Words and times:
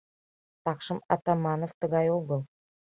Такшым 0.63 0.99
Атаманов 1.13 1.71
тыгай 1.79 2.07
огыл. 2.17 2.41